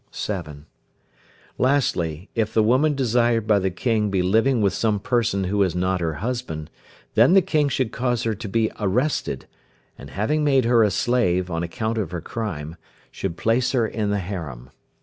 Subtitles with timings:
[0.09, 0.65] (7).
[1.59, 5.75] Lastly, if the woman desired by the King be living with some person who is
[5.75, 6.71] not her husband,
[7.13, 9.45] then the King should cause her to be arrested,
[9.99, 12.77] and having made her a slave, on account of her crime,
[13.11, 14.71] should place her in the harem.